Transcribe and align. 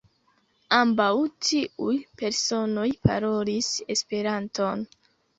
Ambaŭ 0.75 1.09
tiuj 1.47 1.97
personoj 2.21 2.85
parolis 3.11 3.69
Esperanton. 3.97 4.83